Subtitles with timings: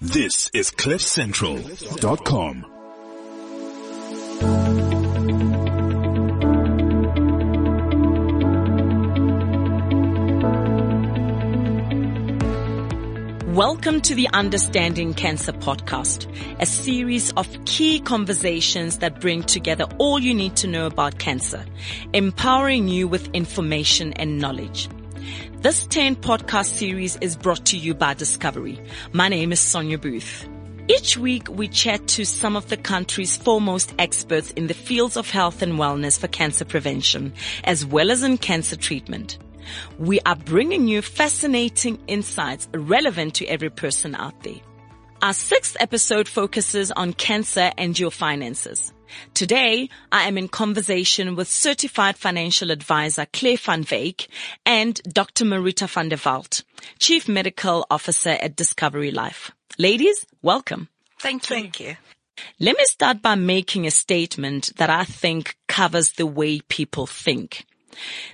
[0.00, 2.64] This is CliffCentral.com.
[13.56, 20.20] Welcome to the Understanding Cancer podcast, a series of key conversations that bring together all
[20.20, 21.64] you need to know about cancer,
[22.12, 24.88] empowering you with information and knowledge.
[25.60, 28.80] This 10 podcast series is brought to you by Discovery.
[29.12, 30.48] My name is Sonia Booth.
[30.86, 35.28] Each week we chat to some of the country's foremost experts in the fields of
[35.28, 37.32] health and wellness for cancer prevention,
[37.64, 39.36] as well as in cancer treatment.
[39.98, 44.60] We are bringing you fascinating insights relevant to every person out there.
[45.20, 48.92] Our sixth episode focuses on cancer and your finances.
[49.34, 54.28] Today, I am in conversation with certified financial advisor Claire van Wyk
[54.64, 55.44] and Dr.
[55.44, 56.62] Marita van der Walt,
[57.00, 59.50] Chief Medical Officer at Discovery Life.
[59.76, 60.88] Ladies, welcome.
[61.18, 61.56] Thank you.
[61.56, 61.96] Thank you.
[62.60, 67.64] Let me start by making a statement that I think covers the way people think.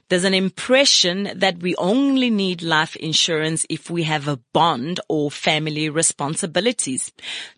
[0.08, 5.30] There's an impression that we only need life insurance if we have a bond or
[5.30, 7.12] family responsibilities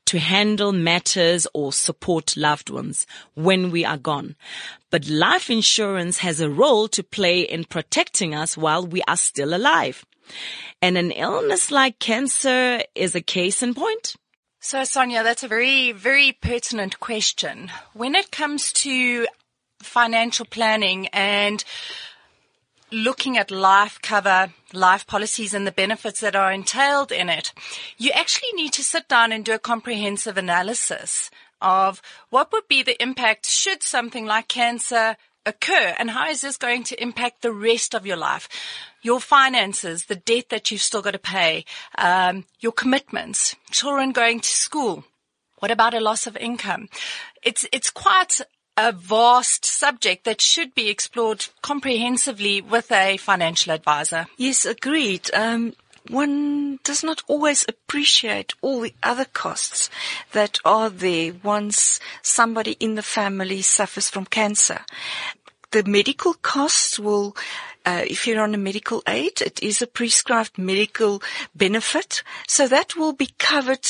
[0.07, 4.37] to handle matters or support loved ones when we are gone.
[4.91, 9.55] But life insurance has a role to play in protecting us while we are still
[9.55, 10.05] alive.
[10.83, 14.17] And an illness like cancer is a case in point.
[14.61, 17.71] So Sonia, that's a very, very pertinent question.
[17.93, 19.27] When it comes to
[19.87, 21.65] financial planning and
[22.93, 27.53] looking at life cover, life policies and the benefits that are entailed in it,
[27.99, 32.83] you actually need to sit down and do a comprehensive analysis of what would be
[32.83, 37.53] the impact should something like cancer occur and how is this going to impact the
[37.53, 38.49] rest of your life?
[39.03, 41.65] Your finances, the debt that you've still got to pay,
[41.97, 45.05] um, your commitments, children going to school.
[45.61, 46.89] What about a loss of income?
[47.43, 48.41] It's, it's quite
[48.77, 54.27] a vast subject that should be explored comprehensively with a financial advisor.
[54.37, 55.31] Yes, agreed.
[55.33, 55.75] Um,
[56.09, 59.91] one does not always appreciate all the other costs
[60.33, 64.83] that are there once somebody in the family suffers from cancer.
[65.73, 67.37] The medical costs will
[67.87, 71.23] uh, if you're on a medical aid, it is a prescribed medical
[71.55, 72.25] benefit.
[72.49, 73.87] So that will be covered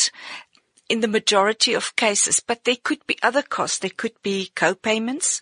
[0.88, 3.78] in the majority of cases, but there could be other costs.
[3.78, 5.40] There could be co-payments,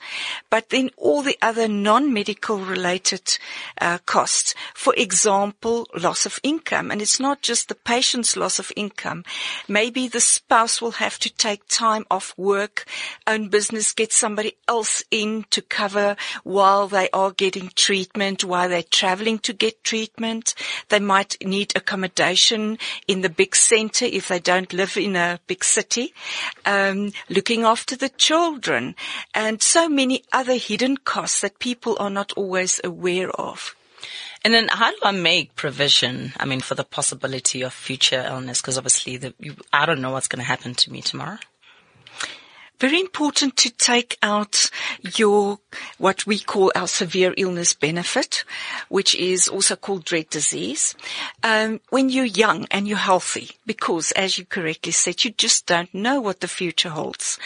[0.49, 3.38] but then all the other non-medical related
[3.81, 4.54] uh, costs.
[4.75, 6.91] For example, loss of income.
[6.91, 9.25] And it's not just the patient's loss of income.
[9.69, 12.87] Maybe the spouse will have to take time off work,
[13.27, 18.83] own business, get somebody else in to cover while they are getting treatment, while they're
[18.83, 20.54] traveling to get treatment.
[20.88, 25.65] They might need accommodation in the big center if they don't live in a big
[25.65, 26.15] city,
[26.67, 28.95] um, looking after the children,
[29.34, 33.75] and so many other hidden costs that people are not always aware of.
[34.45, 36.33] And then how do I make provision?
[36.39, 40.11] I mean, for the possibility of future illness, because obviously the, you, I don't know
[40.11, 41.39] what's going to happen to me tomorrow
[42.80, 44.70] very important to take out
[45.16, 45.58] your,
[45.98, 48.44] what we call our severe illness benefit,
[48.88, 50.94] which is also called dread disease,
[51.42, 55.94] um, when you're young and you're healthy, because as you correctly said, you just don't
[55.94, 57.38] know what the future holds.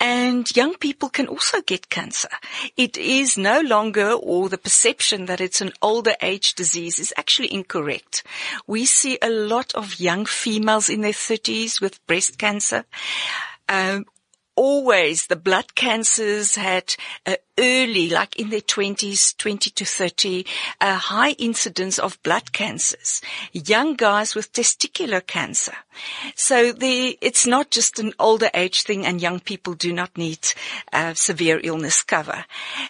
[0.00, 2.28] And young people can also get cancer.
[2.76, 7.52] It is no longer, or the perception that it's an older age disease is actually
[7.52, 8.24] incorrect.
[8.66, 12.84] We see a lot of young females in their thirties with breast cancer.
[13.68, 14.06] Um,
[14.54, 16.94] always the blood cancers had
[17.26, 20.46] uh, early, like in their 20s, 20 to 30,
[20.80, 23.20] a high incidence of blood cancers.
[23.52, 25.74] Young guys with testicular cancer.
[26.34, 30.46] So the, it's not just an older age thing and young people do not need
[30.92, 32.44] uh, severe illness cover.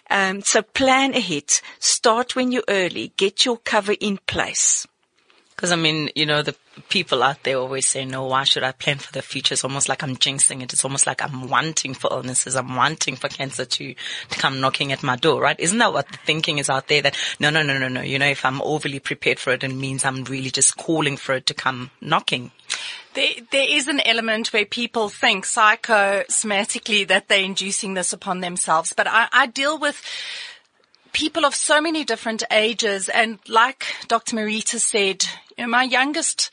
[0.09, 1.59] Um, so plan ahead.
[1.79, 3.13] Start when you're early.
[3.17, 4.87] Get your cover in place.
[5.55, 6.55] Because I mean, you know, the
[6.89, 9.53] people out there always say, no, why should I plan for the future?
[9.53, 10.73] It's almost like I'm jinxing it.
[10.73, 12.55] It's almost like I'm wanting for illnesses.
[12.55, 13.93] I'm wanting for cancer to,
[14.29, 15.59] to come knocking at my door, right?
[15.59, 18.01] Isn't that what the thinking is out there that no, no, no, no, no.
[18.01, 21.35] You know, if I'm overly prepared for it, it means I'm really just calling for
[21.35, 22.51] it to come knocking.
[23.13, 28.93] There, there is an element where people think psychosomatically that they're inducing this upon themselves,
[28.95, 30.01] but I, I deal with
[31.13, 33.09] people of so many different ages.
[33.09, 34.35] And like Dr.
[34.35, 35.23] Marita said,
[35.57, 36.51] you know, my youngest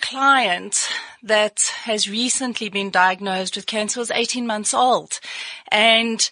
[0.00, 0.88] client
[1.22, 5.20] that has recently been diagnosed with cancer was 18 months old.
[5.68, 6.28] And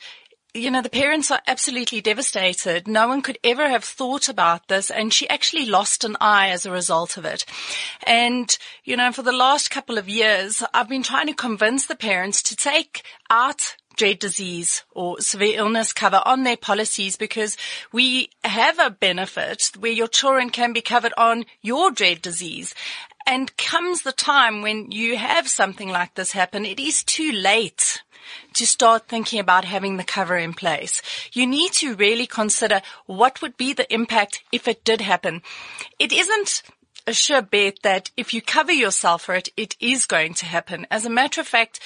[0.54, 2.86] you know, the parents are absolutely devastated.
[2.86, 4.90] No one could ever have thought about this.
[4.90, 7.46] And she actually lost an eye as a result of it.
[8.06, 11.96] And, you know, for the last couple of years, I've been trying to convince the
[11.96, 17.56] parents to take out dread disease or severe illness cover on their policies because
[17.92, 22.74] we have a benefit where your children can be covered on your dread disease.
[23.26, 28.02] And comes the time when you have something like this happen, it is too late
[28.54, 31.02] to start thinking about having the cover in place.
[31.32, 35.42] You need to really consider what would be the impact if it did happen.
[35.98, 36.62] It isn't
[37.06, 40.86] a sure bet that if you cover yourself for it, it is going to happen.
[40.90, 41.80] As a matter of fact,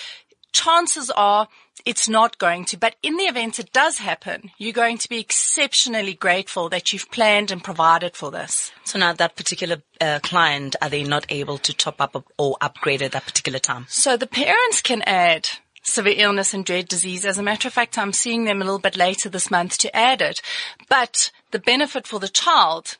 [0.53, 1.49] chances are
[1.85, 2.77] it's not going to.
[2.77, 7.11] But in the event it does happen, you're going to be exceptionally grateful that you've
[7.11, 8.73] planned and provided for this.
[8.85, 13.03] So now that particular uh, client, are they not able to top up or upgrade
[13.03, 13.87] at that particular time?
[13.89, 15.49] So the parents can add
[15.83, 17.25] severe illness and dread disease.
[17.25, 19.97] As a matter of fact, I'm seeing them a little bit later this month to
[19.97, 20.43] add it.
[20.89, 22.97] But the benefit for the child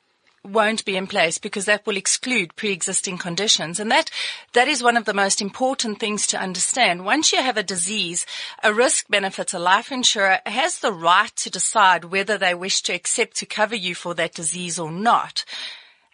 [0.47, 3.79] won't be in place because that will exclude pre-existing conditions.
[3.81, 4.11] And that,
[4.53, 7.05] that is one of the most important things to understand.
[7.05, 8.27] Once you have a disease,
[8.63, 12.93] a risk benefits, a life insurer has the right to decide whether they wish to
[12.93, 15.45] accept to cover you for that disease or not.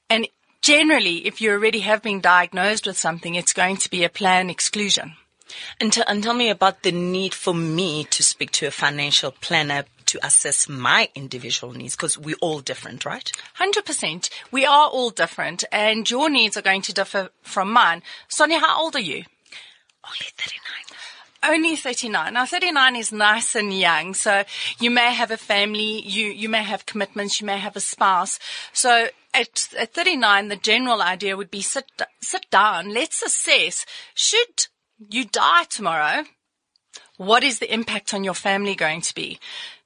[0.08, 0.28] And
[0.60, 4.50] generally, if you already have been diagnosed with something, it's going to be a plan
[4.50, 5.14] exclusion.
[5.80, 9.32] And, t- and tell me about the need for me to speak to a financial
[9.32, 13.32] planner to assess my individual needs because we're all different, right?
[13.58, 14.30] 100%.
[14.50, 18.02] We are all different and your needs are going to differ from mine.
[18.28, 19.24] Sonia, how old are you?
[20.04, 20.58] Only 39
[21.44, 22.34] only 39.
[22.34, 24.14] Now 39 is nice and young.
[24.14, 24.44] So
[24.78, 28.38] you may have a family, you, you may have commitments, you may have a spouse.
[28.72, 32.94] So at, at 39, the general idea would be sit, sit down.
[32.94, 33.84] Let's assess.
[34.14, 34.68] Should
[35.10, 36.24] you die tomorrow?
[37.16, 39.38] What is the impact on your family going to be?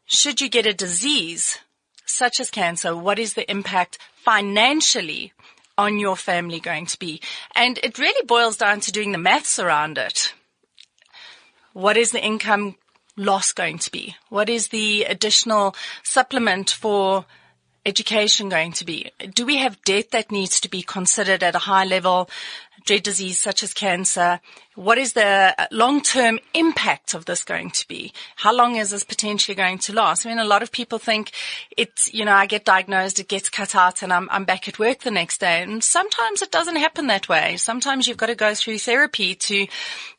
[0.07, 1.59] Should you get a disease
[2.05, 5.33] such as cancer, what is the impact financially
[5.77, 7.21] on your family going to be?
[7.55, 10.33] And it really boils down to doing the maths around it.
[11.73, 12.77] What is the income
[13.17, 14.15] loss going to be?
[14.29, 15.75] What is the additional
[16.05, 17.25] supplement for
[17.85, 19.11] education going to be?
[19.35, 22.31] Do we have debt that needs to be considered at a high level?
[22.87, 24.41] Dread disease such as cancer?
[24.75, 28.13] What is the long-term impact of this going to be?
[28.37, 30.25] How long is this potentially going to last?
[30.25, 31.33] I mean, a lot of people think
[31.77, 34.79] it's, you know, I get diagnosed, it gets cut out and I'm, I'm back at
[34.79, 35.63] work the next day.
[35.63, 37.57] And sometimes it doesn't happen that way.
[37.59, 39.67] Sometimes you've got to go through therapy to,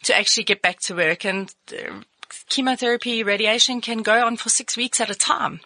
[0.04, 2.02] to actually get back to work and uh,
[2.50, 5.62] chemotherapy, radiation can go on for six weeks at a time.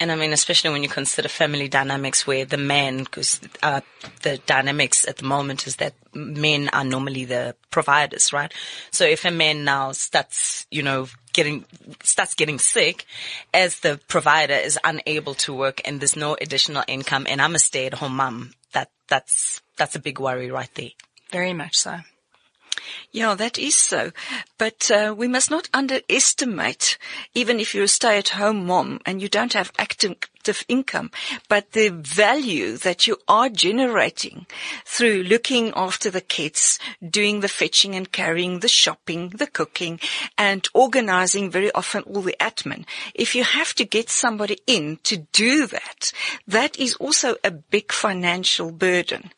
[0.00, 3.82] And I mean, especially when you consider family dynamics where the man, because uh,
[4.22, 8.50] the dynamics at the moment is that men are normally the providers, right?
[8.90, 11.66] So if a man now starts, you know, getting,
[12.02, 13.04] starts getting sick
[13.52, 17.58] as the provider is unable to work and there's no additional income and I'm a
[17.58, 20.90] stay at home mom, that, that's, that's a big worry right there.
[21.30, 21.98] Very much so.
[23.12, 24.12] Yeah, that is so.
[24.58, 26.98] But uh, we must not underestimate,
[27.34, 31.10] even if you're a stay-at-home mom and you don't have active income,
[31.48, 34.46] but the value that you are generating
[34.84, 40.00] through looking after the kids, doing the fetching and carrying, the shopping, the cooking,
[40.38, 42.84] and organizing very often all the admin.
[43.14, 46.12] If you have to get somebody in to do that,
[46.46, 49.32] that is also a big financial burden.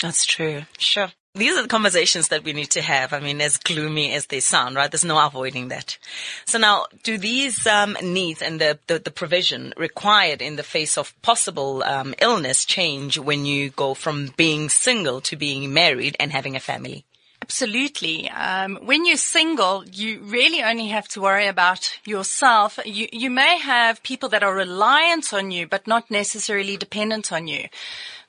[0.00, 0.62] That's true.
[0.78, 3.12] Sure these are the conversations that we need to have.
[3.12, 4.90] I mean, as gloomy as they sound, right?
[4.90, 5.98] There's no avoiding that.
[6.46, 10.96] So now, do these um, needs and the, the, the, provision required in the face
[10.96, 16.32] of possible um, illness change when you go from being single to being married and
[16.32, 17.04] having a family?
[17.46, 18.28] Absolutely.
[18.28, 22.76] Um, when you're single, you really only have to worry about yourself.
[22.84, 27.46] You, you may have people that are reliant on you, but not necessarily dependent on
[27.46, 27.68] you.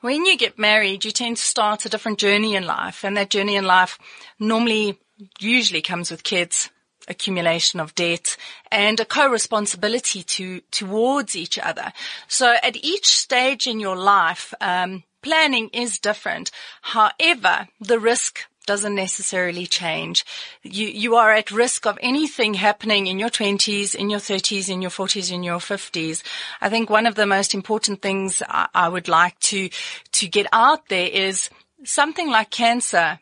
[0.02, 3.32] When you get married, you tend to start a different journey in life, and that
[3.32, 3.98] journey in life
[4.38, 5.00] normally,
[5.40, 6.70] usually comes with kids,
[7.08, 8.38] accumulation of debt,
[8.72, 11.92] and a co-responsibility to towards each other.
[12.28, 16.52] So at each stage in your life, um, planning is different.
[16.84, 20.24] However, the risk doesn't necessarily change.
[20.62, 24.84] You, you are at risk of anything happening in your twenties, in your thirties, in
[24.84, 26.24] your forties, in your fifties.
[26.62, 29.70] I think one of the most important things I, I would like to,
[30.12, 31.50] to get out there is
[31.84, 33.20] something like cancer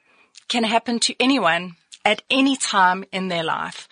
[0.50, 3.88] can happen to anyone at any time in their life.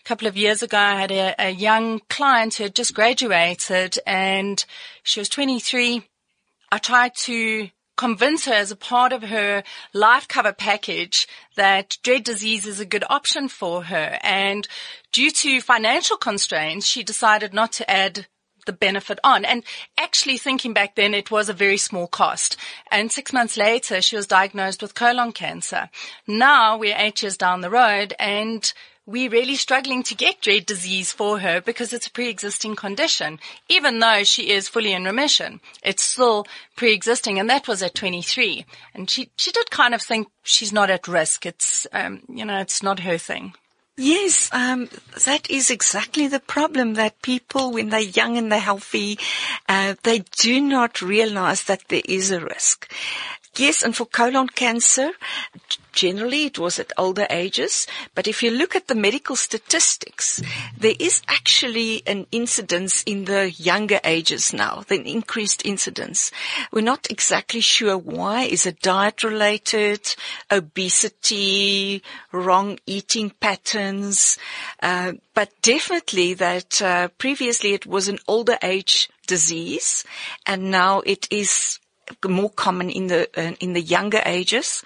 [0.00, 3.98] A couple of years ago, I had a, a young client who had just graduated
[4.06, 4.64] and
[5.02, 6.02] she was 23.
[6.70, 9.62] I tried to convince her as a part of her
[9.92, 11.26] life cover package
[11.56, 14.18] that dread disease is a good option for her.
[14.22, 14.66] And
[15.12, 18.26] due to financial constraints, she decided not to add
[18.64, 19.44] the benefit on.
[19.44, 19.64] And
[19.98, 22.56] actually thinking back then, it was a very small cost.
[22.90, 25.90] And six months later, she was diagnosed with colon cancer.
[26.26, 28.72] Now we're eight years down the road and
[29.08, 33.40] we're really struggling to get dread disease for her because it's a pre-existing condition.
[33.66, 36.46] Even though she is fully in remission, it's still
[36.76, 38.66] pre-existing and that was at 23.
[38.92, 41.46] And she, she did kind of think she's not at risk.
[41.46, 43.54] It's, um, you know, it's not her thing.
[44.00, 44.88] Yes, um,
[45.24, 49.18] that is exactly the problem that people, when they're young and they're healthy,
[49.68, 52.92] uh, they do not realize that there is a risk.
[53.58, 55.10] Yes, and for colon cancer,
[55.92, 60.40] generally it was at older ages, but if you look at the medical statistics,
[60.78, 66.30] there is actually an incidence in the younger ages now, an increased incidence.
[66.70, 68.42] We're not exactly sure why.
[68.44, 70.14] Is it diet related,
[70.52, 74.38] obesity, wrong eating patterns?
[74.80, 80.04] Uh, but definitely that uh, previously it was an older age disease
[80.46, 81.80] and now it is
[82.26, 84.82] more common in the uh, in the younger ages.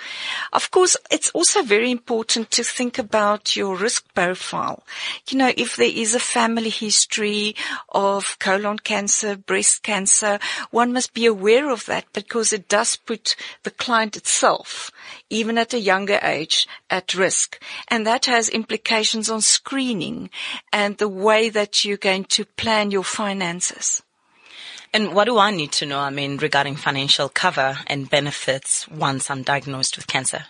[0.52, 4.82] Of course, it's also very important to think about your risk profile.
[5.28, 7.54] You know, if there is a family history
[7.88, 10.38] of colon cancer, breast cancer,
[10.70, 14.90] one must be aware of that because it does put the client itself,
[15.30, 17.62] even at a younger age, at risk.
[17.88, 20.30] And that has implications on screening
[20.72, 24.02] and the way that you're going to plan your finances.
[24.94, 29.30] And what do I need to know, I mean, regarding financial cover and benefits once
[29.30, 30.46] I'm diagnosed with cancer?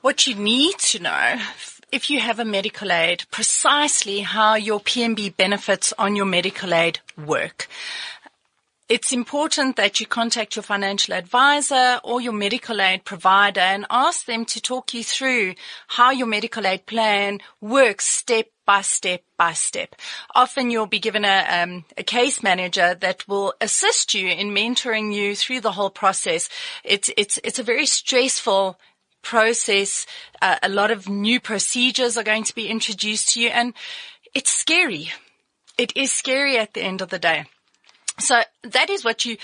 [0.00, 1.40] What you need to know
[1.92, 7.00] if you have a medical aid, precisely how your PMB benefits on your medical aid
[7.18, 7.68] work.
[8.92, 14.26] It's important that you contact your financial advisor or your medical aid provider and ask
[14.26, 15.54] them to talk you through
[15.88, 19.96] how your medical aid plan works step by step by step.
[20.34, 25.14] Often you'll be given a, um, a case manager that will assist you in mentoring
[25.14, 26.50] you through the whole process.
[26.84, 28.78] It's, it's, it's a very stressful
[29.22, 30.04] process.
[30.42, 33.72] Uh, a lot of new procedures are going to be introduced to you and
[34.34, 35.12] it's scary.
[35.78, 37.46] It is scary at the end of the day.
[38.22, 39.36] So that is what you,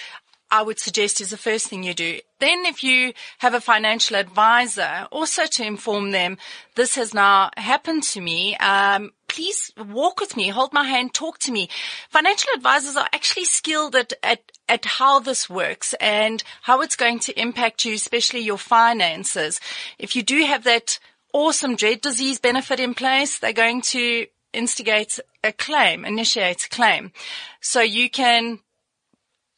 [0.51, 2.21] I would suggest is the first thing you do.
[2.39, 6.39] Then if you have a financial advisor, also to inform them,
[6.75, 8.57] this has now happened to me.
[8.57, 11.69] Um, please walk with me, hold my hand, talk to me.
[12.09, 17.19] Financial advisors are actually skilled at, at, at how this works and how it's going
[17.21, 19.61] to impact you, especially your finances.
[19.99, 20.99] If you do have that
[21.33, 27.13] awesome dread disease benefit in place, they're going to instigate a claim, initiate a claim.
[27.61, 28.61] So you can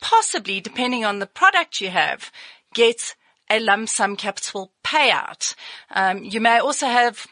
[0.01, 2.31] possibly, depending on the product you have,
[2.75, 3.15] get
[3.51, 5.55] a lump sum capital payout.
[5.91, 7.27] Um, you may also have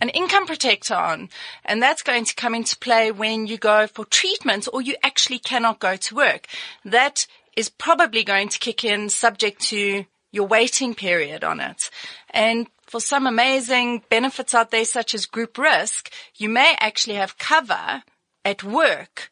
[0.00, 1.28] an income protector on,
[1.64, 5.38] and that's going to come into play when you go for treatment or you actually
[5.38, 6.46] cannot go to work.
[6.84, 7.26] That
[7.56, 11.90] is probably going to kick in subject to your waiting period on it.
[12.30, 17.38] And for some amazing benefits out there, such as group risk, you may actually have
[17.38, 18.02] cover
[18.44, 19.30] at work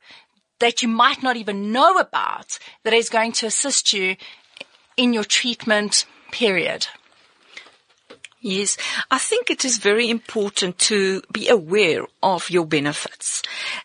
[0.62, 4.16] that you might not even know about that is going to assist you
[4.96, 6.86] in your treatment period.
[8.44, 8.76] Yes,
[9.08, 13.40] I think it is very important to be aware of your benefits.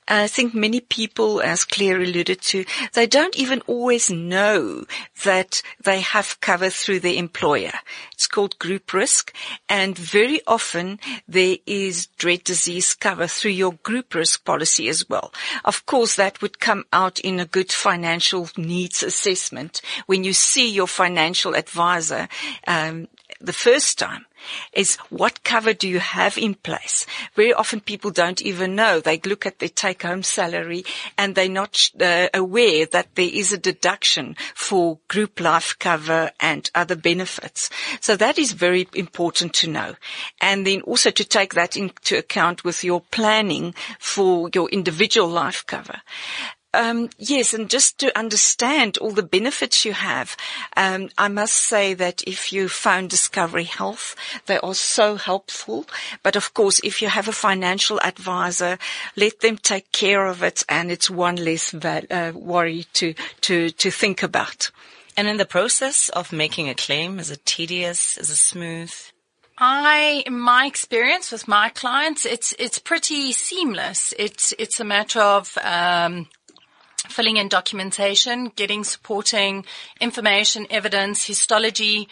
[0.08, 4.86] I think many people, as Claire alluded to, they don't even always know
[5.24, 7.74] that they have cover through their employer.
[8.14, 9.32] It's called group risk
[9.70, 15.32] and very often there is dread disease cover through your group risk policy as well.
[15.66, 20.68] Of course, that would come out in a good financial needs assessment when you see
[20.68, 22.28] your financial advisor
[22.66, 23.08] um,
[23.40, 24.26] the first time
[24.74, 27.06] is what cover do you have in place?
[27.36, 29.00] Very often people don't even know.
[29.00, 30.86] They look at their take home salary
[31.18, 36.70] and they're not uh, aware that there is a deduction for group life cover and
[36.76, 37.70] other benefits.
[38.02, 39.96] So that is very important to know.
[40.42, 45.66] And then also to take that into account with your planning for your individual life
[45.66, 46.02] cover.
[46.78, 50.38] Um, yes, and just to understand all the benefits you have,
[50.76, 54.16] um, I must say that if you found Discovery Health,
[54.46, 55.88] they are so helpful.
[56.22, 58.78] But of course, if you have a financial advisor,
[59.16, 63.90] let them take care of it, and it's one less uh, worry to to to
[63.90, 64.70] think about.
[65.18, 68.20] And in the process of making a claim, is it tedious?
[68.20, 68.94] Is it smooth?
[69.58, 74.14] I, in my experience with my clients, it's it's pretty seamless.
[74.20, 76.28] It's it's a matter of um,
[77.12, 79.66] filling in documentation, getting supporting
[80.00, 82.08] information, evidence, histology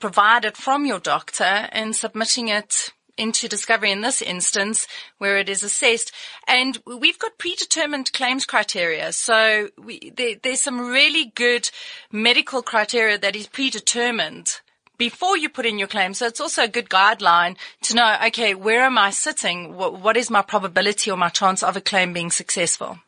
[0.00, 4.86] provided from your doctor and submitting it into Discovery in this instance
[5.18, 6.12] where it is assessed.
[6.46, 9.12] And we've got predetermined claims criteria.
[9.12, 11.68] So we, there, there's some really good
[12.12, 14.60] medical criteria that is predetermined
[14.96, 16.14] before you put in your claim.
[16.14, 19.76] So it's also a good guideline to know, okay, where am I sitting?
[19.76, 22.98] what, what is my probability or my chance of a claim being successful?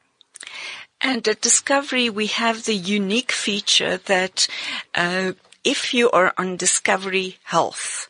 [1.03, 4.47] And at Discovery, we have the unique feature that
[4.95, 5.33] uh,
[5.65, 8.09] if you are on Discovery Health,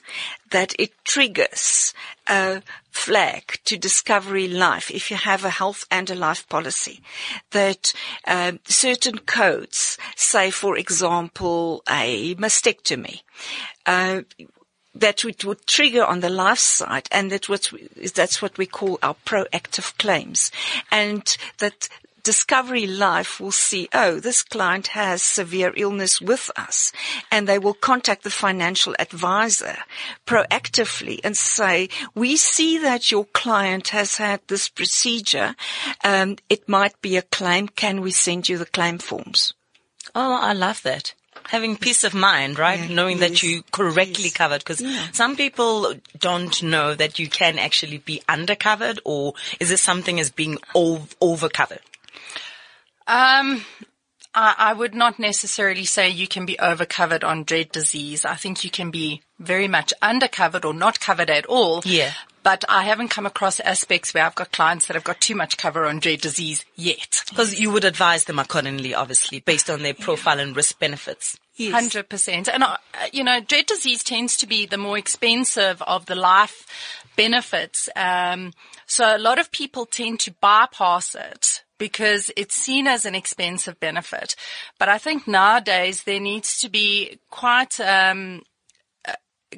[0.50, 1.94] that it triggers
[2.28, 7.00] a flag to Discovery Life if you have a health and a life policy.
[7.50, 7.92] That
[8.26, 13.23] uh, certain codes, say for example a mastectomy,
[13.87, 14.23] uh,
[14.94, 17.73] that it would trigger on the life side and that what
[18.14, 20.50] that's what we call our proactive claims
[20.90, 21.88] and that
[22.23, 26.93] Discovery Life will see, oh, this client has severe illness with us
[27.31, 29.77] and they will contact the financial advisor
[30.27, 35.55] proactively and say, we see that your client has had this procedure.
[36.05, 37.69] Um, it might be a claim.
[37.69, 39.55] Can we send you the claim forms?
[40.15, 41.15] Oh, I love that
[41.49, 42.81] having peace of mind, right?
[42.81, 44.35] Yeah, Knowing yes, that you correctly yes.
[44.35, 44.61] covered.
[44.61, 45.09] Because yeah.
[45.12, 50.31] some people don't know that you can actually be undercovered or is it something as
[50.31, 51.81] being over covered?
[53.07, 53.64] Um,
[54.35, 58.25] I, I, would not necessarily say you can be overcovered on dread disease.
[58.25, 61.83] I think you can be very much undercovered or not covered at all.
[61.85, 62.12] Yeah.
[62.42, 65.59] But I haven't come across aspects where I've got clients that have got too much
[65.59, 67.23] cover on dread disease yet.
[67.28, 70.45] Because you would advise them accordingly, obviously, based on their profile yeah.
[70.45, 71.38] and risk benefits.
[71.59, 72.78] Hundred percent, and uh,
[73.12, 76.66] you know, dread disease tends to be the more expensive of the life
[77.16, 77.90] benefits.
[77.95, 78.54] Um,
[78.87, 83.81] so a lot of people tend to bypass it because it's seen as an expensive
[83.81, 84.37] benefit.
[84.79, 88.43] But I think nowadays there needs to be quite um,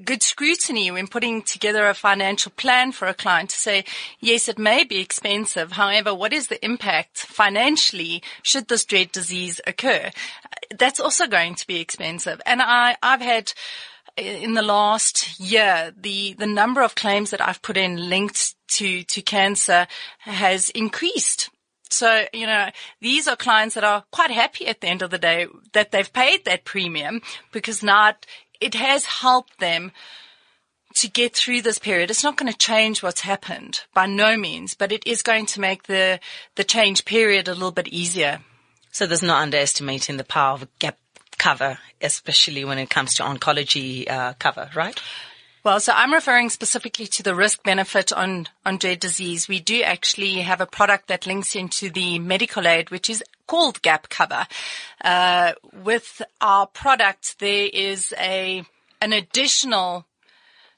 [0.04, 3.84] good scrutiny when putting together a financial plan for a client to say,
[4.20, 5.72] yes, it may be expensive.
[5.72, 10.10] However, what is the impact financially should this dread disease occur?
[10.78, 12.40] That's also going to be expensive.
[12.46, 13.52] And I, I've had
[14.16, 19.02] in the last year, the, the number of claims that I've put in linked to,
[19.02, 19.86] to cancer
[20.18, 21.50] has increased
[21.92, 25.18] so, you know, these are clients that are quite happy at the end of the
[25.18, 27.20] day that they've paid that premium
[27.52, 28.14] because now
[28.60, 29.92] it, has helped them
[30.94, 32.10] to get through this period.
[32.10, 35.60] It's not going to change what's happened by no means, but it is going to
[35.60, 36.20] make the,
[36.56, 38.40] the change period a little bit easier.
[38.90, 40.98] So there's no underestimating the power of gap
[41.38, 44.98] cover, especially when it comes to oncology uh, cover, right?
[45.64, 49.46] Well, so I'm referring specifically to the risk benefit on, on dread disease.
[49.46, 53.80] We do actually have a product that links into the medical aid, which is called
[53.80, 54.48] Gap Cover.
[55.04, 58.64] Uh, with our product, there is a,
[59.00, 60.06] an additional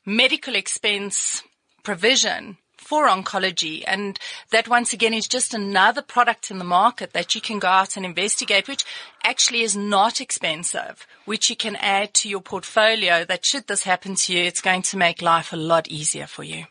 [0.05, 1.43] medical expense
[1.83, 3.83] provision for oncology.
[3.87, 4.19] And
[4.51, 7.97] that once again is just another product in the market that you can go out
[7.97, 8.85] and investigate, which
[9.25, 14.15] actually is not expensive, which you can add to your portfolio that should this happen
[14.15, 16.67] to you, it's going to make life a lot easier for you.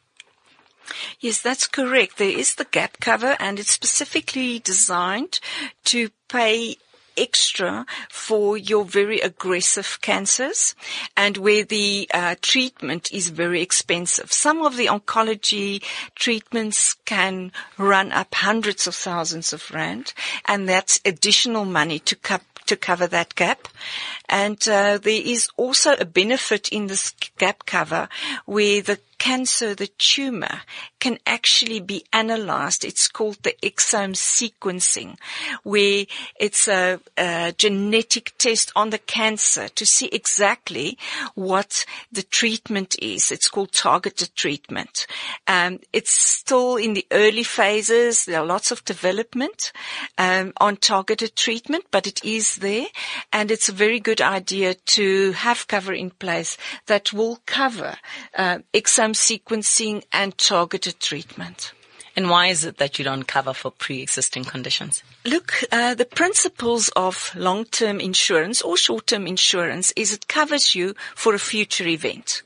[1.19, 2.17] Yes, that's correct.
[2.17, 5.39] There is the gap cover and it's specifically designed
[5.85, 6.77] to pay
[7.17, 10.75] extra for your very aggressive cancers
[11.15, 14.31] and where the uh, treatment is very expensive.
[14.31, 15.83] Some of the oncology
[16.15, 20.13] treatments can run up hundreds of thousands of rand
[20.45, 23.67] and that's additional money to co- to cover that gap.
[24.29, 28.07] And uh, there is also a benefit in this gap cover
[28.45, 30.63] where the cancer, the tumor,
[30.99, 32.83] can actually be analyzed.
[32.83, 35.17] It's called the exome sequencing,
[35.63, 36.05] where
[36.37, 40.97] it's a, a, genetic test on the cancer to see exactly
[41.35, 43.31] what the treatment is.
[43.31, 45.07] It's called targeted treatment.
[45.47, 48.25] Um, it's still in the early phases.
[48.25, 49.71] There are lots of development
[50.17, 52.87] um, on targeted treatment, but it is there,
[53.31, 56.57] and it's a very good idea to have cover in place
[56.87, 57.95] that will cover
[58.37, 61.73] uh, exome sequencing and targeted treatment.
[62.15, 65.03] And why is it that you don't cover for pre-existing conditions?
[65.25, 71.33] Look, uh, the principles of long-term insurance or short-term insurance is it covers you for
[71.33, 72.43] a future event.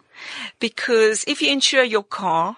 [0.60, 2.58] Because if you insure your car,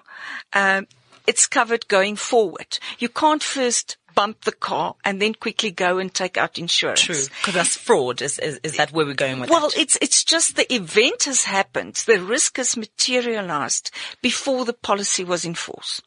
[0.53, 0.83] uh,
[1.25, 2.77] it's covered going forward.
[2.99, 7.03] You can't first bump the car and then quickly go and take out insurance.
[7.03, 8.21] True, because that's fraud.
[8.21, 9.77] Is, is, is that where we're going with well, that?
[9.77, 11.95] it's it's just the event has happened.
[12.05, 16.01] The risk has materialized before the policy was in force.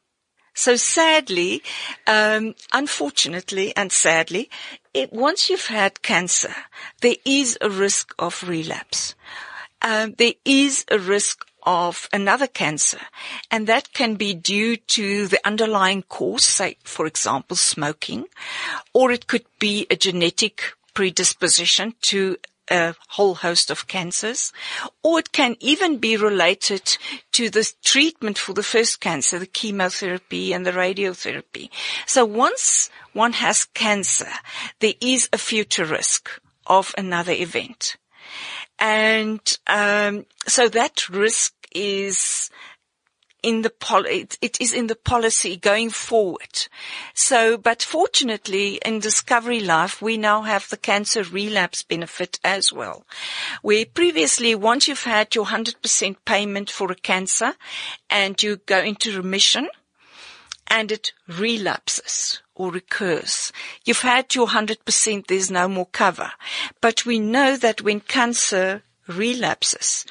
[0.53, 1.63] So sadly,
[2.07, 4.51] um, unfortunately and sadly,
[4.93, 6.55] it, once you've had cancer,
[7.01, 9.15] there is a risk of relapse.
[9.81, 13.01] Um, there is a risk of another cancer,
[13.51, 18.27] and that can be due to the underlying cause, say, for example, smoking,
[18.93, 20.63] or it could be a genetic
[20.95, 22.37] predisposition to
[22.71, 24.53] a whole host of cancers,
[25.03, 26.97] or it can even be related
[27.33, 31.69] to the treatment for the first cancer, the chemotherapy and the radiotherapy.
[32.07, 34.31] So once one has cancer,
[34.81, 36.31] there is a future risk
[36.67, 37.97] of another event.
[38.79, 42.51] And um, so that risk is
[43.43, 46.69] in the pol- it, it is in the policy going forward.
[47.15, 53.05] So, but fortunately in Discovery Life, we now have the cancer relapse benefit as well.
[53.61, 57.55] Where previously, once you've had your 100% payment for a cancer
[58.09, 59.69] and you go into remission
[60.73, 63.53] and it relapses or recurs,
[63.85, 66.33] you've had your 100%, there's no more cover.
[66.81, 70.07] But we know that when cancer relapses,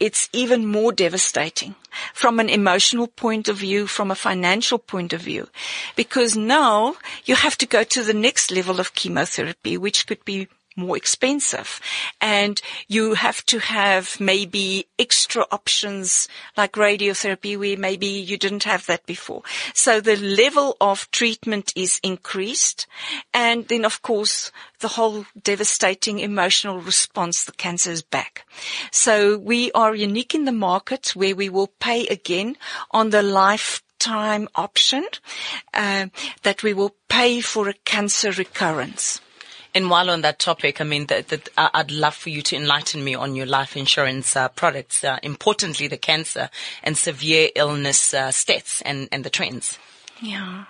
[0.00, 1.76] it's even more devastating
[2.12, 5.48] from an emotional point of view, from a financial point of view,
[5.94, 10.48] because now you have to go to the next level of chemotherapy, which could be
[10.76, 11.80] more expensive
[12.20, 18.86] and you have to have maybe extra options like radiotherapy where maybe you didn't have
[18.86, 19.42] that before.
[19.74, 22.86] So the level of treatment is increased
[23.34, 28.46] and then of course the whole devastating emotional response, the cancer is back.
[28.90, 32.56] So we are unique in the market where we will pay again
[32.90, 35.04] on the lifetime option
[35.74, 36.06] uh,
[36.42, 39.20] that we will pay for a cancer recurrence.
[39.74, 43.04] And while on that topic, I mean, that, that I'd love for you to enlighten
[43.04, 46.50] me on your life insurance uh, products, uh, importantly the cancer
[46.82, 49.78] and severe illness uh, stats and, and the trends.
[50.20, 50.64] Yeah.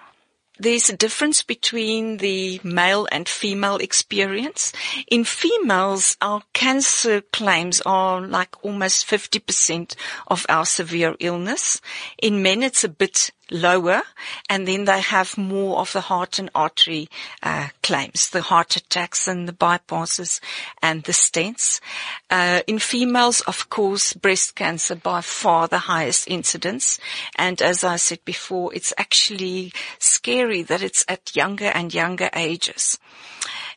[0.61, 4.75] There's a difference between the male and female experience.
[5.11, 11.81] In females, our cancer claims are like almost 50% of our severe illness.
[12.21, 14.03] In men, it's a bit lower,
[14.49, 17.09] and then they have more of the heart and artery
[17.43, 20.41] uh, claims, the heart attacks and the bypasses
[20.83, 21.81] and the stents.
[22.31, 26.99] Uh, in females, of course, breast cancer by far the highest incidence,
[27.37, 32.99] and as I said before, it's actually scary that it's at younger and younger ages.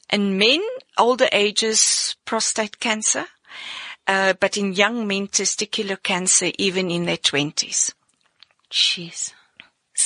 [0.09, 0.61] And men,
[0.97, 3.25] older ages, prostate cancer.
[4.05, 7.93] Uh, but in young men, testicular cancer, even in their twenties.
[8.69, 9.33] Jeez.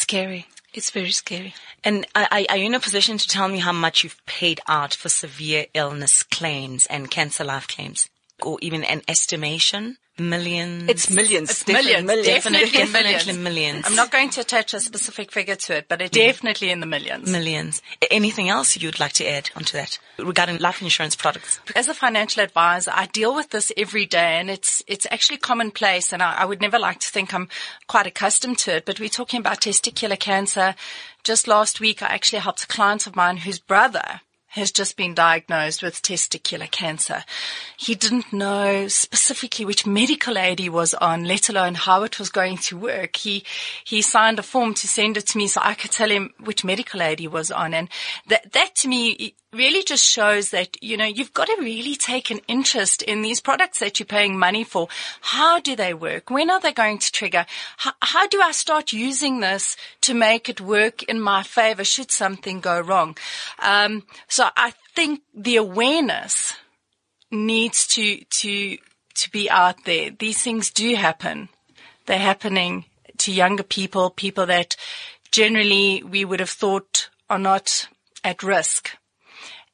[0.08, 0.46] Scary.
[0.74, 1.54] It's very scary.
[1.84, 4.94] And are, are, you in a position to tell me how much you've paid out
[4.94, 8.08] for severe illness claims and cancer life claims?
[8.42, 9.98] Or even an estimation?
[10.20, 10.90] Millions?
[10.90, 11.52] It's millions.
[11.52, 12.06] It's millions.
[12.06, 12.28] millions.
[12.28, 13.38] Definitely, definitely millions.
[13.38, 13.86] millions.
[13.86, 16.86] I'm not going to attach a specific figure to it, but it's definitely in the
[16.86, 17.30] millions.
[17.30, 17.82] Millions.
[18.10, 21.60] Anything else you'd like to add onto that regarding life insurance products?
[21.76, 26.12] As a financial advisor, I deal with this every day and it's, it's actually commonplace
[26.12, 27.48] and I, I would never like to think I'm
[27.88, 30.76] quite accustomed to it, but we're talking about testicular cancer.
[31.24, 35.14] Just last week, I actually helped a client of mine whose brother has just been
[35.14, 37.24] diagnosed with testicular cancer.
[37.78, 42.30] He didn't know specifically which medical aid he was on, let alone how it was
[42.30, 43.18] going to work.
[43.18, 43.44] He,
[43.84, 46.64] he signed a form to send it to me so I could tell him which
[46.64, 47.74] medical aid he was on.
[47.74, 47.90] And
[48.28, 52.30] that, that to me really just shows that, you know, you've got to really take
[52.30, 54.88] an interest in these products that you're paying money for.
[55.22, 56.30] How do they work?
[56.30, 57.46] When are they going to trigger?
[57.78, 62.12] How, how do I start using this to make it work in my favor should
[62.12, 63.18] something go wrong?
[63.60, 66.54] Um, so I think the awareness
[67.32, 68.78] needs to, to,
[69.16, 70.12] to be out there.
[70.12, 71.50] These things do happen.
[72.06, 72.86] They're happening
[73.18, 74.76] to younger people, people that
[75.32, 77.88] generally we would have thought are not
[78.24, 78.92] at risk.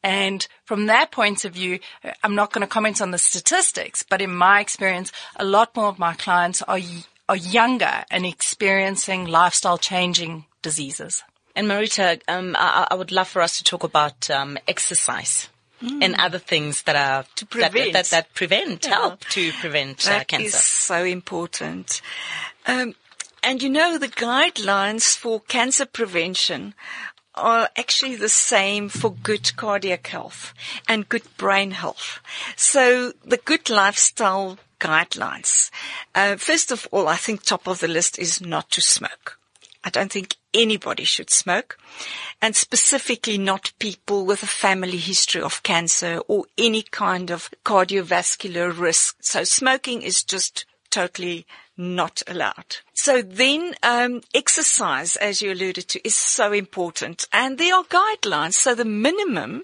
[0.04, 1.80] And from that point of view,
[2.24, 5.88] I'm not going to comment on the statistics, but in my experience, a lot more
[5.88, 6.80] of my clients are,
[7.30, 11.24] are younger and experiencing lifestyle changing diseases.
[11.56, 15.50] And Marita, um, I, I, would love for us to talk about um, exercise.
[15.82, 16.02] Mm.
[16.02, 18.92] And other things that are to prevent that, that, that prevent yeah.
[18.92, 20.38] help to prevent uh, cancer.
[20.38, 22.02] That is so important.
[22.66, 22.96] Um,
[23.44, 26.74] and you know the guidelines for cancer prevention
[27.36, 30.54] are actually the same for good cardiac health
[30.88, 32.19] and good brain health.
[32.56, 35.72] So the good lifestyle guidelines.
[36.13, 39.39] Uh, first of all, I think top of the list is not to smoke.
[39.84, 41.78] I don't think anybody should smoke
[42.41, 48.78] and specifically not people with a family history of cancer or any kind of cardiovascular
[48.78, 49.17] risk.
[49.22, 51.46] So smoking is just totally
[51.78, 52.78] not allowed.
[52.94, 57.26] So then, um, exercise, as you alluded to, is so important.
[57.34, 58.54] And there are guidelines.
[58.54, 59.64] So the minimum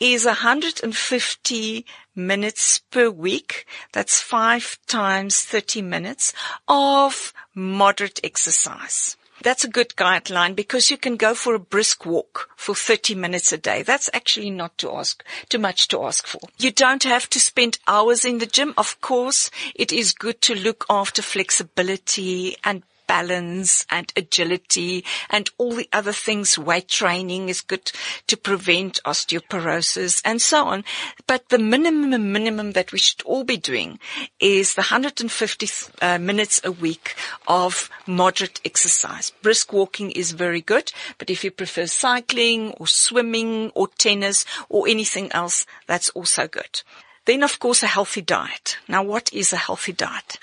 [0.00, 3.66] is 150 minutes per week.
[3.92, 6.32] That's five times 30 minutes
[6.66, 9.17] of moderate exercise.
[9.42, 13.52] That's a good guideline because you can go for a brisk walk for 30 minutes
[13.52, 13.82] a day.
[13.82, 16.40] That's actually not to ask, too much to ask for.
[16.58, 18.74] You don't have to spend hours in the gym.
[18.76, 25.72] Of course, it is good to look after flexibility and balance and agility and all
[25.72, 26.56] the other things.
[26.56, 27.90] Weight training is good
[28.28, 30.84] to prevent osteoporosis and so on.
[31.26, 33.98] But the minimum, minimum that we should all be doing
[34.38, 35.68] is the 150
[36.00, 37.16] uh, minutes a week
[37.48, 39.32] of moderate exercise.
[39.42, 44.86] Brisk walking is very good, but if you prefer cycling or swimming or tennis or
[44.86, 46.82] anything else, that's also good.
[47.28, 48.78] Then, of course, a healthy diet.
[48.88, 50.38] Now, what is a healthy diet?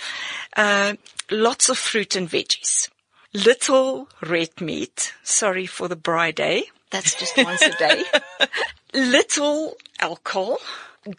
[0.55, 0.93] Uh,
[1.29, 2.89] lots of fruit and veggies.
[3.33, 5.13] Little red meat.
[5.23, 6.65] Sorry for the braai day.
[6.89, 8.03] That's just once a day.
[8.93, 10.57] Little alcohol.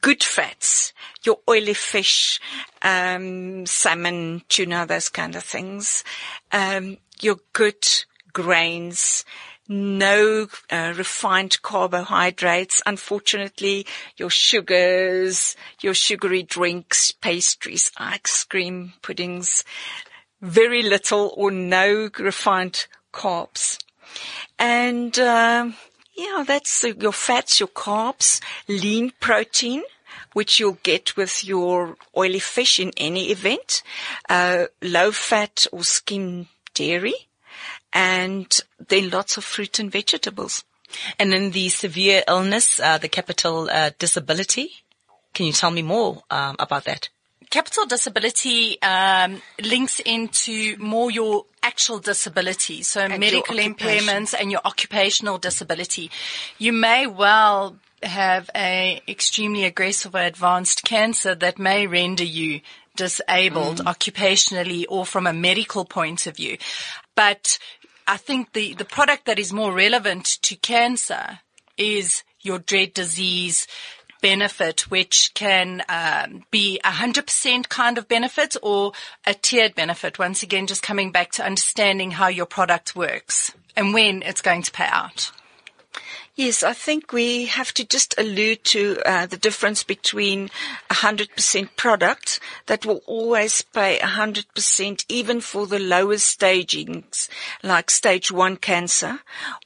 [0.00, 0.92] Good fats.
[1.22, 2.40] Your oily fish,
[2.82, 6.02] um, salmon, tuna, those kind of things.
[6.50, 7.86] Um, your good
[8.42, 9.24] grains
[9.68, 12.82] no uh, refined carbohydrates.
[12.86, 19.64] Unfortunately, your sugars, your sugary drinks, pastries, ice cream, puddings,
[20.40, 23.78] very little or no refined carbs.
[24.58, 25.70] And, uh,
[26.14, 29.82] yeah, that's your fats, your carbs, lean protein,
[30.32, 33.82] which you'll get with your oily fish in any event,
[34.28, 37.26] uh, low fat or skim dairy,
[37.92, 40.64] and then lots of fruit and vegetables.
[41.18, 44.70] And then the severe illness, uh, the capital uh, disability.
[45.34, 47.08] Can you tell me more um, about that?
[47.50, 54.60] Capital disability um, links into more your actual disability, so and medical impairments and your
[54.64, 56.10] occupational disability.
[56.58, 62.60] You may well have a extremely aggressive or advanced cancer that may render you
[62.96, 63.84] disabled mm.
[63.84, 66.56] occupationally or from a medical point of view.
[67.16, 67.58] But
[68.06, 71.40] I think the, the product that is more relevant to cancer
[71.76, 73.66] is your dread disease
[74.22, 78.92] benefit, which can um, be a hundred percent kind of benefit or
[79.26, 80.18] a tiered benefit.
[80.18, 84.62] Once again, just coming back to understanding how your product works and when it's going
[84.62, 85.32] to pay out.
[86.36, 90.50] Yes, I think we have to just allude to uh, the difference between
[90.90, 97.30] 100% product that will always pay 100% even for the lowest stagings,
[97.62, 99.20] like stage one cancer,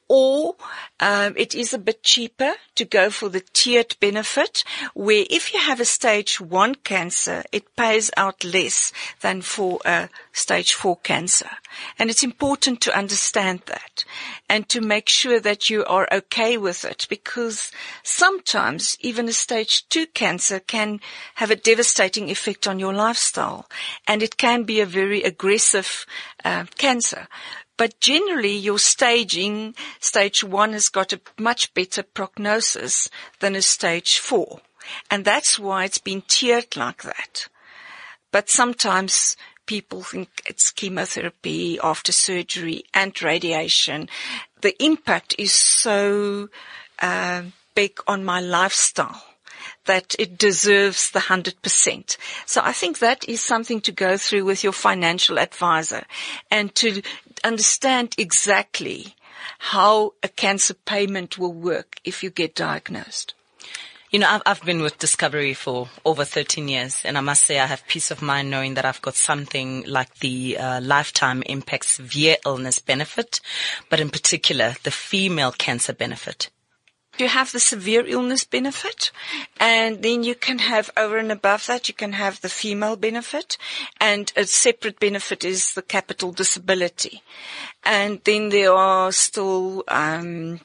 [0.07, 0.55] or
[1.01, 4.63] um, it is a bit cheaper to go for the tiered benefit,
[4.95, 10.09] where if you have a stage one cancer, it pays out less than for a
[10.33, 11.51] stage four cancer.
[11.99, 14.05] And it's important to understand that
[14.49, 17.71] and to make sure that you are okay with it because
[18.03, 21.01] sometimes even a stage two cancer can
[21.37, 23.69] have a devastating effect on your lifestyle
[24.07, 26.07] and it can be a very aggressive
[26.45, 27.29] uh, cancer.
[27.77, 34.19] But generally your staging, stage one has got a much better prognosis than a stage
[34.19, 34.61] four.
[35.11, 37.49] And that's why it's been tiered like that.
[38.33, 44.09] But sometimes people think it's chemotherapy after surgery and radiation.
[44.61, 46.49] The impact is so
[47.01, 47.43] uh,
[47.75, 49.23] big on my lifestyle
[49.87, 52.17] that it deserves the 100%.
[52.47, 56.05] So I think that is something to go through with your financial advisor
[56.51, 57.03] and to
[57.45, 59.15] understand exactly
[59.59, 63.35] how a cancer payment will work if you get diagnosed.
[64.11, 67.61] You know, I've, I've been with Discovery for over 13 years and I must say
[67.61, 71.85] I have peace of mind knowing that I've got something like the uh, lifetime impact
[71.85, 73.41] severe illness benefit,
[73.89, 76.51] but in particular the female cancer benefit.
[77.19, 79.13] You have the severe illness benefit
[79.61, 83.59] and then you can have over and above that, you can have the female benefit
[84.01, 87.23] and a separate benefit is the capital disability.
[87.85, 90.61] And then there are still, um,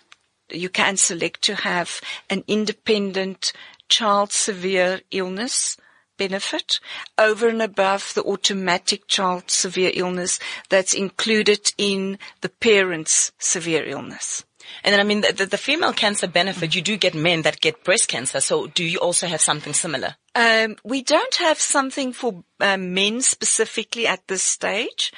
[0.50, 3.54] you can select to have an independent
[3.90, 5.78] child severe illness
[6.18, 6.80] benefit
[7.18, 14.45] over and above the automatic child severe illness that's included in the parent's severe illness.
[14.84, 17.84] And then, I mean, the, the, female cancer benefit, you do get men that get
[17.84, 18.40] breast cancer.
[18.40, 20.16] So do you also have something similar?
[20.36, 25.14] Um, we don't have something for uh, men specifically at this stage.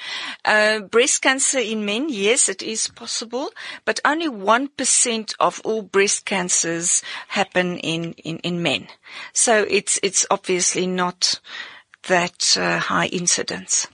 [0.45, 3.51] Uh, breast cancer in men, yes, it is possible,
[3.83, 8.87] but only 1% of all breast cancers happen in, in, in men.
[9.33, 11.39] So it's, it's obviously not
[12.07, 13.87] that uh, high incidence.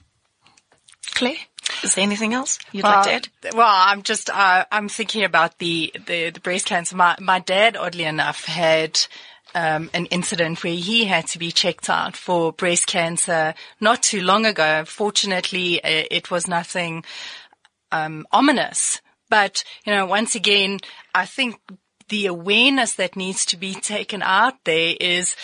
[1.14, 1.36] Claire,
[1.82, 3.54] is there anything else you'd well, like to add?
[3.54, 6.96] Well, I'm just, uh, I'm thinking about the, the, the breast cancer.
[6.96, 9.00] My, my dad, oddly enough, had
[9.54, 14.22] um, an incident where he had to be checked out for breast cancer not too
[14.22, 14.84] long ago.
[14.84, 17.04] Fortunately, it was nothing
[17.92, 19.00] um, ominous.
[19.30, 20.80] But you know, once again,
[21.14, 21.56] I think
[22.08, 25.36] the awareness that needs to be taken out there is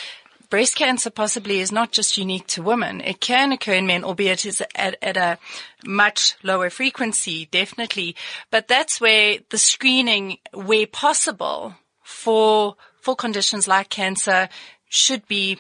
[0.51, 3.01] breast cancer possibly is not just unique to women.
[3.01, 5.39] It can occur in men, albeit at, at a
[5.85, 8.17] much lower frequency, definitely.
[8.51, 14.49] But that's where the screening, where possible, for for conditions like cancer
[14.89, 15.59] should be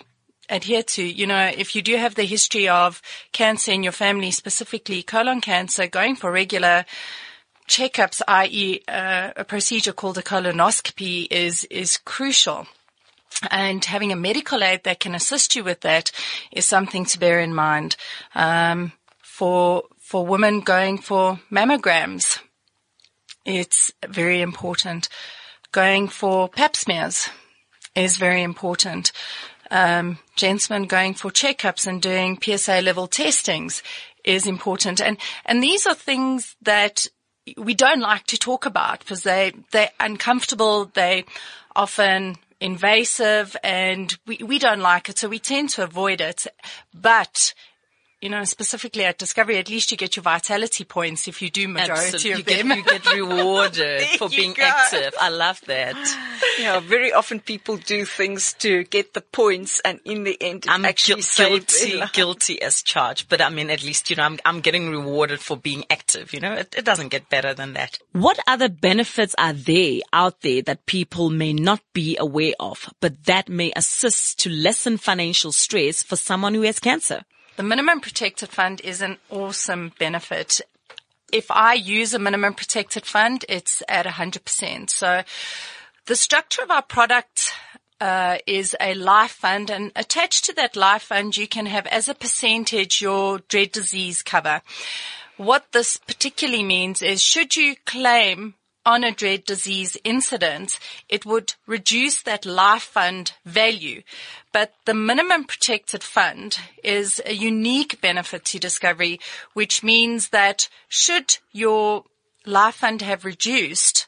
[0.50, 1.02] adhered to.
[1.02, 3.00] You know, if you do have the history of
[3.32, 6.84] cancer in your family, specifically colon cancer, going for regular
[7.68, 12.66] checkups, i.e., uh, a procedure called a colonoscopy, is is crucial.
[13.50, 16.10] And having a medical aid that can assist you with that
[16.52, 17.96] is something to bear in mind.
[18.34, 22.40] Um, for for women going for mammograms,
[23.46, 25.08] it's very important
[25.72, 27.28] going for pap smears
[27.94, 29.12] is very important.
[29.70, 33.82] Um, gentlemen going for checkups and doing PSA level testings
[34.24, 35.00] is important.
[35.00, 35.16] And,
[35.46, 37.06] and these are things that
[37.56, 40.86] we don't like to talk about because they, they're uncomfortable.
[40.86, 41.24] They
[41.74, 45.18] often invasive and we, we don't like it.
[45.18, 46.46] So we tend to avoid it.
[46.94, 47.54] But
[48.20, 51.66] you know, specifically at Discovery, at least you get your vitality points if you do
[51.68, 52.32] majority Absolutely.
[52.32, 52.68] of you them.
[52.68, 54.62] Get, you get rewarded for being go.
[54.62, 55.14] active.
[55.18, 55.96] I love that.
[56.58, 60.84] Yeah, very often people do things to get the points, and in the end, I'm
[60.84, 63.28] actually gu- guilty, guilty as charged.
[63.30, 66.34] But I mean, at least, you know, I'm, I'm getting rewarded for being active.
[66.34, 67.98] You know, it, it doesn't get better than that.
[68.12, 73.24] What other benefits are there out there that people may not be aware of, but
[73.24, 77.22] that may assist to lessen financial stress for someone who has cancer?
[77.60, 80.62] The minimum protected fund is an awesome benefit.
[81.30, 84.88] If I use a minimum protected fund, it's at 100%.
[84.88, 85.24] So
[86.06, 87.52] the structure of our product
[88.00, 92.08] uh, is a life fund and attached to that life fund, you can have as
[92.08, 94.62] a percentage your dread disease cover.
[95.36, 101.54] What this particularly means is should you claim on a dread disease incident, it would
[101.66, 104.02] reduce that life fund value.
[104.52, 109.20] But the minimum protected fund is a unique benefit to Discovery,
[109.52, 112.04] which means that should your
[112.46, 114.06] life fund have reduced,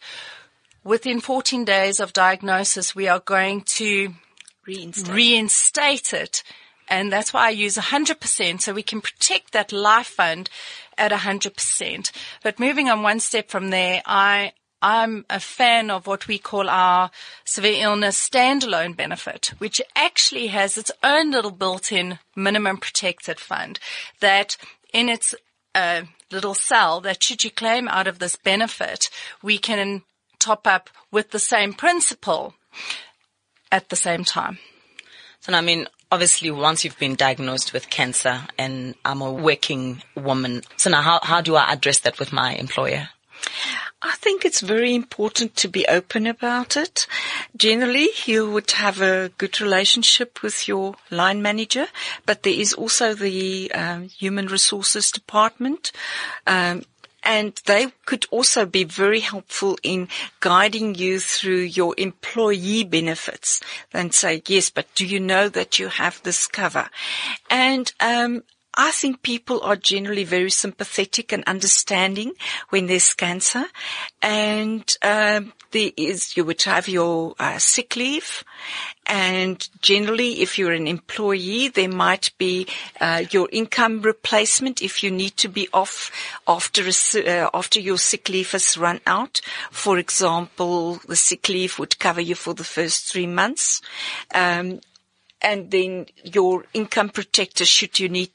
[0.84, 4.14] within 14 days of diagnosis, we are going to
[4.66, 5.14] Reinstate.
[5.14, 6.42] reinstate it.
[6.88, 10.50] And that's why I use 100% so we can protect that life fund
[10.98, 12.10] at 100%.
[12.42, 16.68] But moving on one step from there, I, I'm a fan of what we call
[16.68, 17.10] our
[17.44, 23.78] severe illness standalone benefit, which actually has its own little built-in minimum protected fund
[24.20, 24.56] that
[24.92, 25.34] in its
[25.74, 29.08] uh, little cell that should you claim out of this benefit,
[29.42, 30.02] we can
[30.38, 32.54] top up with the same principle
[33.70, 34.58] at the same time.
[35.40, 40.62] So, I mean, obviously once you've been diagnosed with cancer and I'm a working woman,
[40.76, 43.08] so now how, how do I address that with my employer?
[44.02, 47.06] I think it's very important to be open about it.
[47.56, 51.86] Generally, you would have a good relationship with your line manager,
[52.26, 55.92] but there is also the um, human resources department.
[56.48, 56.82] Um,
[57.22, 60.08] and they could also be very helpful in
[60.40, 63.60] guiding you through your employee benefits
[63.92, 66.90] and say, yes, but do you know that you have this cover?
[67.48, 68.42] And, um,
[68.74, 72.32] I think people are generally very sympathetic and understanding
[72.70, 73.64] when there's cancer.
[74.22, 78.44] And um, there is, you would have your uh, sick leave.
[79.06, 82.66] And generally, if you're an employee, there might be
[83.00, 86.10] uh, your income replacement if you need to be off
[86.46, 89.42] after a, uh, after your sick leave has run out.
[89.70, 93.82] For example, the sick leave would cover you for the first three months.
[94.34, 94.80] Um,
[95.42, 98.30] and then your income protector should you need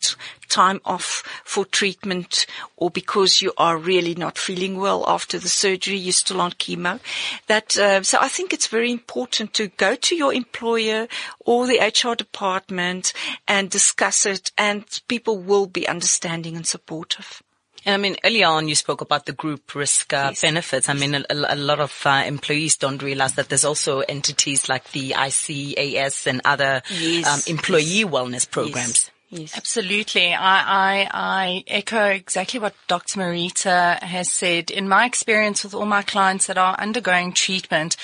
[0.50, 5.98] time off for treatment or because you are really not feeling well after the surgery,
[5.98, 7.00] you're still on chemo.
[7.48, 11.08] That, uh, so I think it's very important to go to your employer
[11.40, 13.14] or the HR department
[13.48, 17.42] and discuss it and people will be understanding and supportive.
[17.88, 20.42] And I mean, earlier on you spoke about the group risk uh, Yes.
[20.42, 20.90] benefits.
[20.90, 24.92] I mean, a, a lot of uh, employees don't realize that there's also entities like
[24.92, 29.10] the ICAS and other Yes, um, employee wellness programs.
[29.30, 29.58] Yes.
[29.58, 30.34] Absolutely.
[30.34, 33.20] I, I, I echo exactly what Dr.
[33.20, 34.70] Marita has said.
[34.70, 37.96] In my experience with all my clients that are undergoing treatment,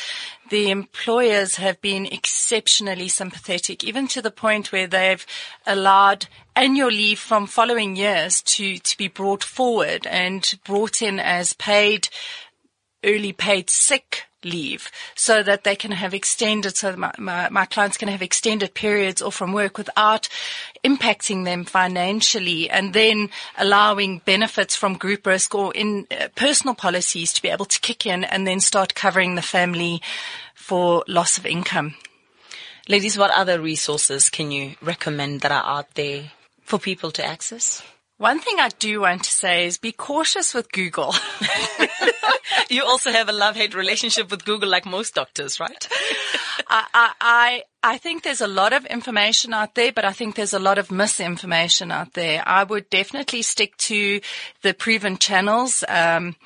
[0.54, 5.26] the employers have been exceptionally sympathetic, even to the point where they've
[5.66, 11.54] allowed annual leave from following years to, to be brought forward and brought in as
[11.54, 12.08] paid,
[13.04, 17.98] early paid sick leave so that they can have extended, so my, my, my, clients
[17.98, 20.30] can have extended periods off from work without
[20.84, 27.34] impacting them financially and then allowing benefits from group risk or in uh, personal policies
[27.34, 30.02] to be able to kick in and then start covering the family
[30.64, 31.94] for loss of income.
[32.88, 37.84] Ladies, what other resources can you recommend that are out there for people to access?
[38.18, 41.14] One thing I do want to say is be cautious with Google.
[42.70, 45.88] you also have a love-hate relationship with Google like most doctors, right?
[46.70, 50.54] I, I, I think there's a lot of information out there, but I think there's
[50.54, 52.42] a lot of misinformation out there.
[52.46, 54.22] I would definitely stick to
[54.62, 55.84] the proven channels.
[55.90, 56.38] Um,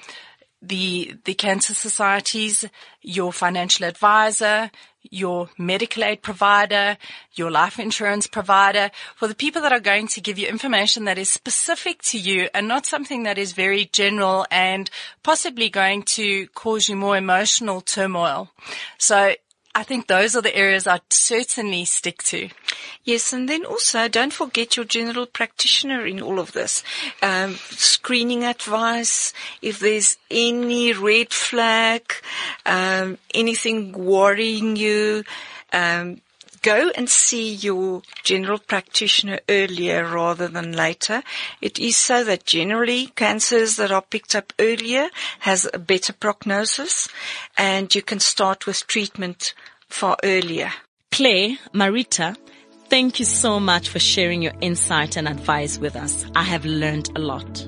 [0.62, 2.66] the the cancer societies,
[3.02, 4.72] your financial advisor,
[5.10, 6.98] your medical aid provider,
[7.34, 11.18] your life insurance provider, for the people that are going to give you information that
[11.18, 14.90] is specific to you and not something that is very general and
[15.24, 18.50] possibly going to cause you more emotional turmoil.
[18.98, 19.34] So
[19.78, 22.50] I think those are the areas I'd certainly stick to.
[23.04, 26.84] Yes, and then also don't forget your general practitioner in all of this.
[27.22, 32.12] Um, screening advice, if there's any red flag,
[32.66, 35.24] um, anything worrying you,
[35.72, 36.22] um,
[36.64, 41.22] go and see your general practitioner earlier rather than later.
[41.62, 45.10] It is so that generally cancers that are picked up earlier
[45.40, 47.08] has a better prognosis
[47.58, 49.54] and you can start with treatment
[49.90, 50.72] far earlier.
[51.12, 52.36] Claire, Marita,
[52.90, 56.26] thank you so much for sharing your insight and advice with us.
[56.36, 57.68] I have learned a lot.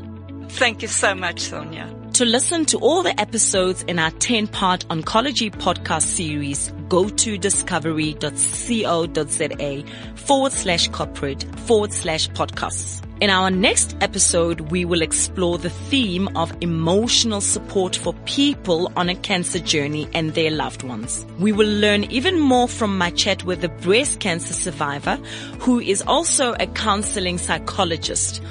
[0.49, 1.95] Thank you so much, Sonia.
[2.13, 7.37] To listen to all the episodes in our 10 part oncology podcast series, go to
[7.37, 9.83] discovery.co.za
[10.15, 13.08] forward slash corporate forward slash podcasts.
[13.21, 19.09] In our next episode, we will explore the theme of emotional support for people on
[19.09, 21.25] a cancer journey and their loved ones.
[21.37, 25.17] We will learn even more from my chat with a breast cancer survivor
[25.59, 28.41] who is also a counseling psychologist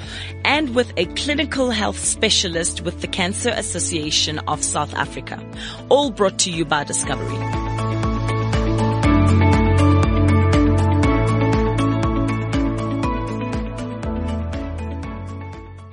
[0.45, 5.43] and with a clinical health specialist with the Cancer Association of South Africa.
[5.89, 7.58] All brought to you by Discovery.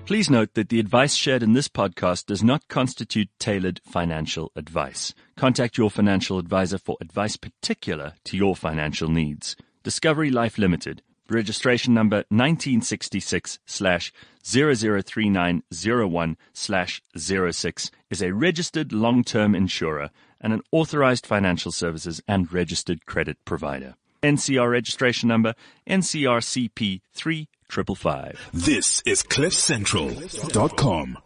[0.07, 5.13] Please note that the advice shared in this podcast does not constitute tailored financial advice.
[5.37, 9.57] Contact your financial advisor for advice particular to your financial needs.
[9.83, 14.13] Discovery Life Limited, registration number 1966 slash
[14.45, 23.07] 003901 slash 06 is a registered long-term insurer and an authorized financial services and registered
[23.07, 23.97] credit provider.
[24.23, 25.57] NCR registration number
[25.89, 28.51] NCRCP 3 triple five.
[28.53, 31.19] This is CliffCentral.com.